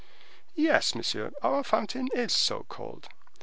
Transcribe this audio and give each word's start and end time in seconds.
"Yes, 0.55 0.95
monsieur, 0.95 1.31
our 1.43 1.63
fountain 1.63 2.09
is 2.15 2.33
so 2.33 2.63
called. 2.67 3.07